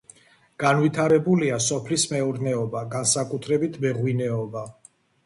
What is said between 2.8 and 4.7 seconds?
განსაკუთრებით მეღვინეობა.